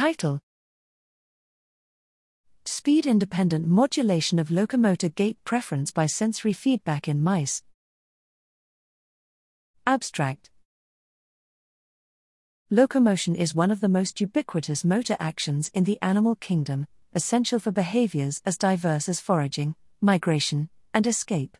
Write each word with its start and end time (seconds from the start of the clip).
Title 0.00 0.40
Speed 2.64 3.04
independent 3.04 3.66
modulation 3.68 4.38
of 4.38 4.50
locomotor 4.50 5.10
gait 5.10 5.36
preference 5.44 5.90
by 5.90 6.06
sensory 6.06 6.54
feedback 6.54 7.06
in 7.06 7.22
mice. 7.22 7.62
Abstract 9.86 10.48
Locomotion 12.70 13.34
is 13.34 13.54
one 13.54 13.70
of 13.70 13.82
the 13.82 13.90
most 13.90 14.22
ubiquitous 14.22 14.86
motor 14.86 15.18
actions 15.20 15.70
in 15.74 15.84
the 15.84 15.98
animal 16.00 16.34
kingdom, 16.34 16.86
essential 17.12 17.58
for 17.58 17.70
behaviors 17.70 18.40
as 18.46 18.56
diverse 18.56 19.06
as 19.06 19.20
foraging, 19.20 19.74
migration, 20.00 20.70
and 20.94 21.06
escape. 21.06 21.58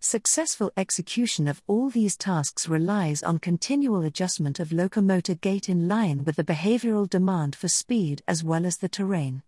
Successful 0.00 0.70
execution 0.76 1.48
of 1.48 1.62
all 1.66 1.90
these 1.90 2.16
tasks 2.16 2.68
relies 2.68 3.22
on 3.22 3.38
continual 3.38 4.02
adjustment 4.02 4.60
of 4.60 4.72
locomotor 4.72 5.34
gait 5.34 5.68
in 5.68 5.88
line 5.88 6.22
with 6.24 6.36
the 6.36 6.44
behavioral 6.44 7.08
demand 7.08 7.56
for 7.56 7.68
speed 7.68 8.22
as 8.28 8.44
well 8.44 8.66
as 8.66 8.76
the 8.76 8.88
terrain. 8.88 9.42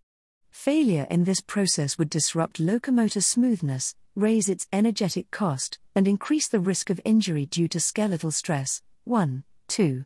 Failure 0.49 1.07
in 1.09 1.23
this 1.23 1.39
process 1.39 1.97
would 1.97 2.09
disrupt 2.09 2.59
locomotor 2.59 3.21
smoothness, 3.21 3.95
raise 4.15 4.49
its 4.49 4.67
energetic 4.73 5.31
cost, 5.31 5.79
and 5.95 6.07
increase 6.07 6.47
the 6.47 6.59
risk 6.59 6.89
of 6.89 6.99
injury 7.05 7.45
due 7.45 7.67
to 7.67 7.79
skeletal 7.79 8.31
stress. 8.31 8.81
1. 9.05 9.43
2. 9.67 10.03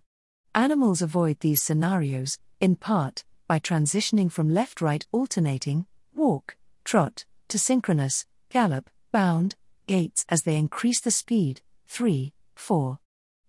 Animals 0.54 1.02
avoid 1.02 1.40
these 1.40 1.64
scenarios, 1.64 2.38
in 2.60 2.76
part, 2.76 3.24
by 3.48 3.60
transitioning 3.60 4.32
from 4.32 4.54
left 4.54 4.82
right 4.82 5.06
alternating, 5.12 5.86
walk, 6.14 6.58
trot, 6.84 7.26
to 7.48 7.58
synchronous, 7.58 8.26
gallop, 8.50 8.90
bound, 9.12 9.56
gaits 9.88 10.26
as 10.30 10.44
they 10.44 10.56
increase 10.56 11.00
the 11.00 11.12
speed. 11.12 11.62
3, 11.88 12.34
4. 12.56 13.00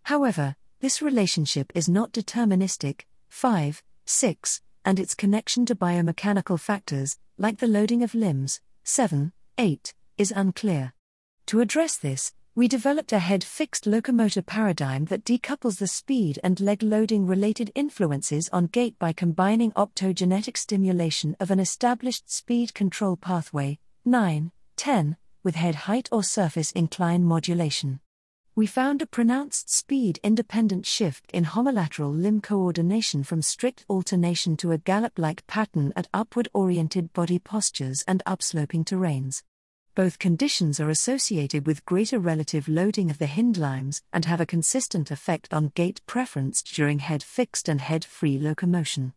However, 0.05 0.57
this 0.81 1.01
relationship 1.01 1.73
is 1.75 1.89
not 1.89 2.13
deterministic. 2.13 3.03
5, 3.29 3.83
6, 4.07 4.61
and 4.85 5.01
its 5.01 5.15
connection 5.15 5.67
to 5.67 5.75
biomechanical 5.75 6.61
factors, 6.61 7.19
like 7.39 7.59
the 7.59 7.67
loading 7.67 8.03
of 8.03 8.15
limbs. 8.15 8.61
7, 8.85 9.33
8, 9.59 9.95
is 10.19 10.33
unclear. 10.37 10.93
To 11.47 11.61
address 11.61 11.97
this, 11.97 12.33
we 12.57 12.69
developed 12.69 13.13
a 13.13 13.19
head 13.19 13.43
fixed 13.43 13.85
locomotor 13.85 14.41
paradigm 14.41 15.07
that 15.07 15.25
decouples 15.25 15.79
the 15.79 15.89
speed 15.89 16.39
and 16.45 16.61
leg 16.61 16.83
loading 16.85 17.27
related 17.27 17.73
influences 17.75 18.49
on 18.53 18.67
gait 18.67 18.97
by 18.99 19.13
combining 19.13 19.73
optogenetic 19.73 20.57
stimulation 20.57 21.37
of 21.41 21.51
an 21.51 21.59
established 21.59 22.31
speed 22.31 22.73
control 22.73 23.17
pathway, 23.17 23.79
9, 24.05 24.53
10, 24.77 25.17
with 25.45 25.55
head 25.55 25.75
height 25.75 26.09
or 26.11 26.25
surface 26.25 26.73
incline 26.73 27.23
modulation. 27.23 28.01
We 28.57 28.67
found 28.67 29.03
a 29.03 29.07
pronounced 29.07 29.69
speed 29.69 30.21
independent 30.23 30.87
shift 30.87 31.31
in 31.33 31.45
homolateral 31.45 32.17
limb 32.17 32.41
coordination 32.41 33.25
from 33.25 33.43
strict 33.43 33.85
alternation 33.91 34.57
to 34.59 34.73
a 34.73 34.79
gallop 34.79 35.19
like 35.19 35.47
pattern 35.47 35.93
at 35.95 36.09
upward 36.15 36.49
oriented 36.55 37.13
body 37.13 37.39
postures 37.39 38.05
and 38.09 38.23
upsloping 38.27 38.85
terrains. 38.85 39.43
Both 39.97 40.19
conditions 40.19 40.81
are 40.81 40.89
associated 40.91 41.67
with 41.67 41.85
greater 41.85 42.19
relative 42.19 42.69
loading 42.69 43.11
of 43.11 43.19
the 43.19 43.27
hindlimbs 43.27 44.03
and 44.13 44.25
have 44.25 44.41
a 44.41 44.47
consistent 44.47 45.11
effect 45.11 45.53
on 45.53 45.73
gait 45.75 46.01
preference 46.07 46.63
during 46.63 47.01
head 47.01 47.23
fixed 47.23 47.69
and 47.69 47.81
head 47.81 48.05
free 48.05 48.39
locomotion. 48.39 49.15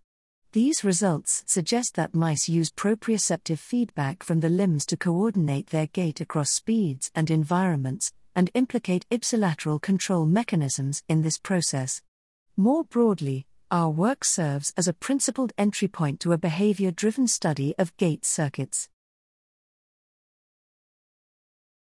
These 0.58 0.84
results 0.84 1.44
suggest 1.46 1.94
that 1.98 2.16
mice 2.16 2.50
use 2.50 2.72
proprioceptive 2.72 3.60
feedback 3.60 4.24
from 4.24 4.40
the 4.40 4.50
limbs 4.50 4.88
to 4.88 4.98
coordinate 4.98 5.68
their 5.68 5.86
gait 5.86 6.20
across 6.20 6.50
speeds 6.50 7.12
and 7.14 7.30
environments, 7.30 8.12
and 8.36 8.50
implicate 8.56 9.06
ipsilateral 9.12 9.80
control 9.80 10.26
mechanisms 10.26 11.04
in 11.08 11.22
this 11.22 11.38
process. 11.38 12.02
More 12.58 12.84
broadly, 12.84 13.46
our 13.70 13.92
work 13.92 14.26
serves 14.26 14.74
as 14.76 14.88
a 14.88 14.94
principled 14.94 15.54
entry 15.60 15.88
point 15.88 16.20
to 16.22 16.34
a 16.34 16.40
behavior 16.40 16.90
driven 16.90 17.28
study 17.28 17.76
of 17.78 17.96
gait 17.98 18.26
circuits. 18.26 18.90